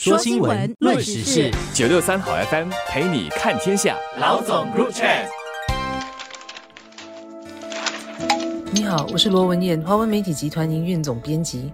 [0.00, 3.96] 说新闻，论时事，九六三好 FM 陪你看天下。
[4.20, 5.26] 老总 Chat。
[8.70, 11.72] 你好，我是罗文燕，华文媒体集团营运总编辑。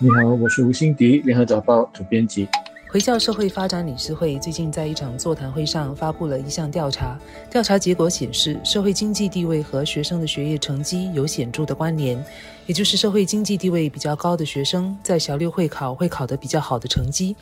[0.00, 2.48] 你好，我是吴欣迪，联合早报主编辑。
[2.92, 7.16] 回教社会发展理事会最近在一场座谈会上发布了一项调查，
[7.48, 12.20] 调查结果显示，社会经济地位和学生的学业成绩有显著的关联，
[12.66, 17.36] 也就是社会经济地位比较高的学生，在小六会考会考得比较好的成绩。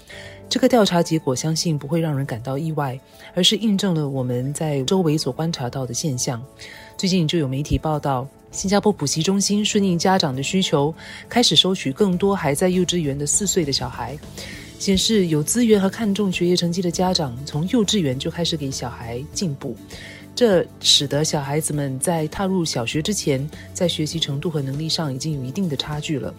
[0.50, 3.00] 这个调查结果相信不会让人感到意外，
[3.35, 6.44] 而是印证了我们在周围所观察到的现象。
[6.99, 10.94] 最近就有媒体报道，新加坡补习中心顺应家长的需求，
[11.27, 14.14] 开始收取更多还在幼稚园的四岁的小孩。
[14.79, 19.77] 显示有资源和看重学业成绩的家长，从幼稚园就开始给小孩进步，
[20.35, 26.33] 这使得小孩子们在踏入小学之前，在学习程度和能力上已经有一定的差距了。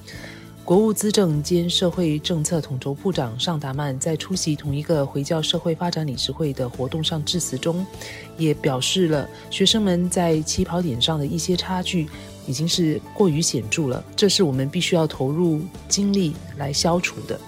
[0.64, 7.86] 国务资政兼社会政策统筹部长尚达曼在出席同一个回教社会发展理事会的活动上致辞中，
[8.38, 12.08] 也表示了学生们在起跑点上的一些差距
[12.48, 17.40] 已经是过于显著了，这是我们必须要投入精力来消除的。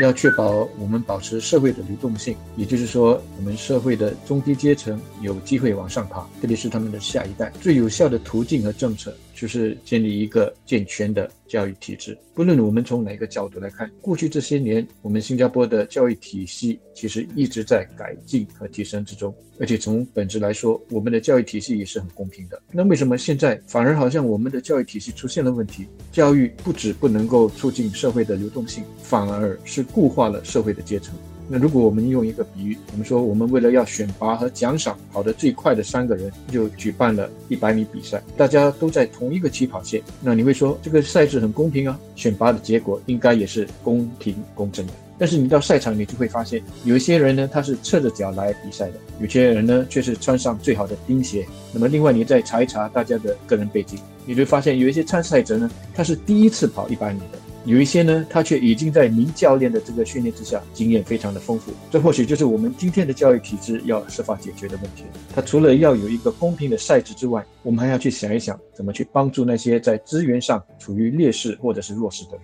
[0.00, 7.52] 要确保我们保持社会的流动性，也就是说，我们社会的中低阶层有机会往上爬，特别是他们的下一代。
[7.60, 12.16] 最有效的途径和政策就是建立一个健全的教育体制。
[12.34, 19.34] 不论我们从哪个角度来看，过去这些年，我们新加坡的教育体系其实一直在改进和提升之中。
[19.60, 22.60] 而且从本质来说，我们的教育体系也是很公平的。
[22.72, 25.86] 那为什么现在反而好像我们的教育体系出现了问题？
[26.10, 31.14] 教育不止不能够促进社会的流动性，反而是固化了社会的阶层。
[31.48, 40.02] 那如果我们用一个比喻，我们说我们为了要选拔和奖赏跑得最快的三个人，就举办了一百米比赛，大家都在同一个起跑线。
[40.20, 41.98] 那你会说这个赛制很公平啊？
[42.16, 44.92] 选拔的结果应该也是公平公正的。
[45.16, 51.46] 但是你到赛场，你就会发现有一些人呢，他是侧着脚来比赛的；有些人呢，却是穿上最好的钉鞋。
[51.72, 53.96] 那么另外，你再查一查大家的个人背景，
[54.26, 57.38] 你会发现有一些参赛者呢，他是第一次跑一百米的。
[57.66, 61.72] 有一些呢，他却已经在名教练的这个训练之下，经验非常的丰富。
[61.90, 65.04] 这或许就是我们今天的教育体制要设法解决的问题。
[65.34, 72.40] 他除了要有一个公平的赛制之外，我们还要去想一想，怎么去帮助那些在资源上处于劣势或者是弱势的人。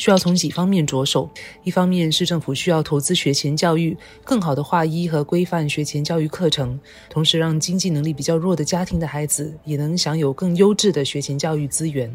[0.00, 1.28] 需要从几方面着手，
[1.62, 3.94] 一方面市政府需要投资学前教育，
[4.24, 6.80] 更好的划一和规范学前教育课程，
[7.10, 12.10] 同时让经济能力比较弱的家庭的孩子也能享有更优质的学前教育资源。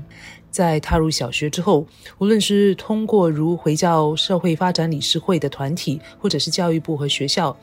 [0.50, 1.86] 在踏入小学之后，
[2.18, 7.56] 无论是通过如回教社会发展理事会的团体，或者是教育部和学校。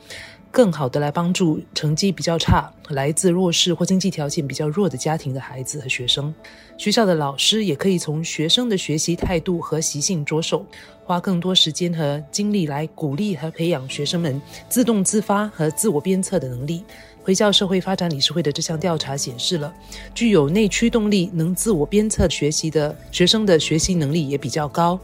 [0.53, 6.31] 更好的来帮助成绩比较差、来自弱势或经济条件比较弱的家庭的孩子和学生。
[6.77, 10.63] 学校的老师也可以从学生的学习态度和习性着手，
[11.03, 16.83] 花更多时间和精力来鼓励和培养学生们自动自发和自我鞭策的能力。
[17.23, 19.73] 回教社会发展理事会的这项调查显示了，
[20.13, 24.99] 具有内驱动力、能自我鞭策学习的学生的学习能力也比较高。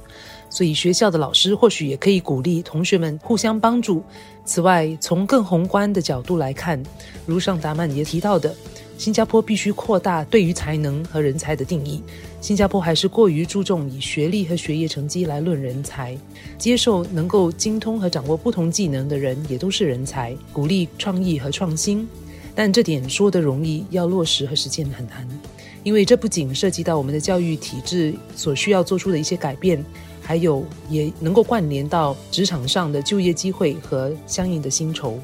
[0.49, 4.03] 所以，学校的老师或许也可以鼓励同学们互相帮助。
[4.43, 6.81] 此外，从更宏观的角度来看，
[7.25, 8.53] 如上达曼也提到的，
[8.97, 12.01] 新加坡必须扩大对于才能和人才的定义。
[12.41, 16.17] 新加坡还是过于注重以学历和学业成绩来论人才，
[16.57, 22.07] 接受能够精通和掌握不同技能的人也都是人才，鼓励创意和创新。
[22.55, 25.27] 但这点说得容易，要落实和实践很难，
[25.83, 29.85] 因为这不仅涉及到我们的教育体制所需要做出的一些改变。
[30.29, 35.17] 还有也能够关联到职场上的就业机会和相应的薪酬。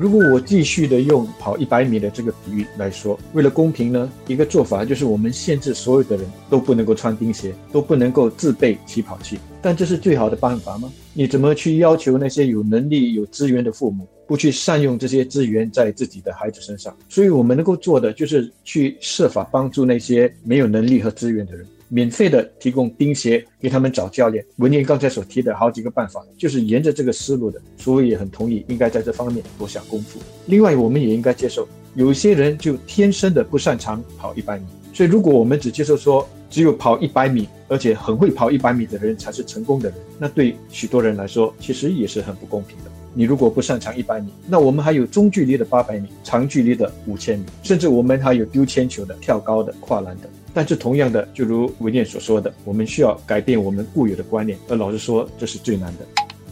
[0.00, 9.38] 如果我继续的用跑一百米的这个比喻来说，为了公平呢，一个做法就是我们限制所有的人都不能够穿钉鞋，都不能够自备起跑器。
[9.60, 10.90] 但这是最好的办法吗？
[11.12, 16.96] 你怎么去要求那些有能力、有资源的父母不去善用这些资源在自己的孩子身上？
[17.10, 21.66] 所以我们能够做的就是去设法帮助那些没有能力和资源的人。
[21.88, 24.44] 免费的提供钉鞋给他们找教练。
[24.56, 30.18] 文念刚才所提的好几个办法，就是沿着这个思路的，所以也很同意，应该在这方面多下功夫。
[30.46, 42.90] 另外，我们也应该接受，有些人就天生的不擅长跑一百米，所以如果我们只接受说只有跑一百米，而且很会跑一百米的人才是成功的人，那对许多人来说，其实也是很不公平的。
[43.16, 50.28] 你如果不擅长一百米，那我们还有中距离的八百米、长距离的五千米，甚至我们还有丢铅球的、跳高的、跨栏的。
[50.54, 56.06] 但是同样的，就如文念所说的，我们需要改变我们固有的观念，而老实说，这是最难的。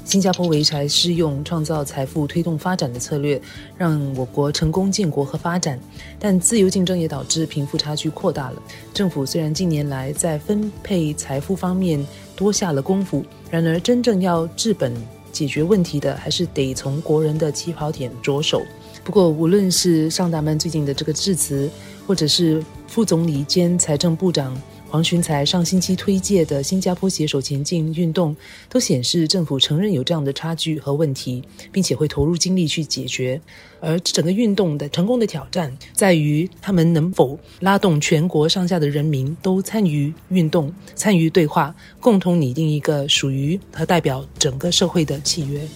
[0.04, 3.40] 新加坡维才是用创造财富、推动发展的策略，
[3.78, 5.78] 让我国成功建国和发展。
[6.18, 8.60] 但自由竞争也导致贫富差距扩大了。
[8.92, 12.04] 政府虽然近年来在分配财富方面
[12.34, 13.24] 多下了功夫。
[13.48, 14.92] 然而，真正要治本
[15.30, 18.60] 解决问题的，还是得从国人的起跑点着手。
[19.04, 21.70] 不过，无论是上大曼最近的这个致辞，
[22.08, 22.62] 或者是
[22.92, 24.54] 副总理兼财政部长。
[24.90, 28.36] 黄群才上星期推介的新加坡携手前进运动，
[28.68, 31.42] 都显示政府承认有这样的差距和问题，
[31.72, 33.40] 并且会投入精力去解决。
[33.80, 45.66] 而整个运动的成功的挑战，在于他们能否拉动全国上下的人民都参与运动、参与对话，共同拟定一个属于和代表整个社会的契约。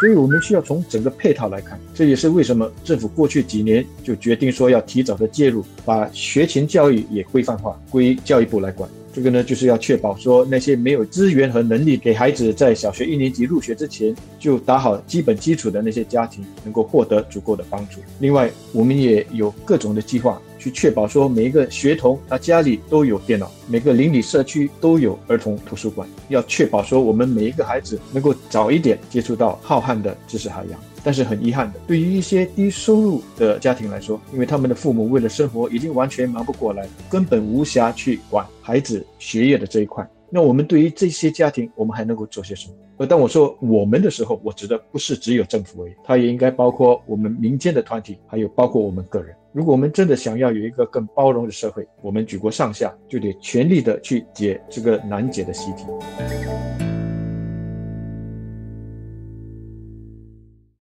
[0.00, 8.88] 所以我们需要从整个配套来看，这也是为什么政府过去几年就决定说要提早的介入，把学前教育也规范化，归教育部来管。
[9.12, 18.00] 这个呢，就是要确保说那些没有资源和能力给孩子在小学一年级入学之前就打好基本基础的那些家庭，能够获得足够的帮助。
[18.18, 20.42] 另外，我们也有各种的计划。
[20.64, 30.80] 去确保说每一个学童他家里都有电脑，每个邻里社区都有儿童图书馆，要确保说我们每一个孩子能够早一点接触到浩瀚的知识海洋。
[31.02, 40.08] 但是很遗憾的，对于一些低收入的家庭来说，因为他们的父母为了生活已经完全忙不过来，根本无暇去管孩子学业的这一块。
[40.34, 42.74] 那我们对于这些家庭，我们还能够做些什么？
[42.96, 49.32] 而当我说我们的时候，我指的不是只有政府而已，它也应该包括我们民间的团体，还有包括我们个人。
[49.52, 55.84] 如果我们真的想要有一个更包容的社会，我们举国上下就得全力的去解这个难解的习题。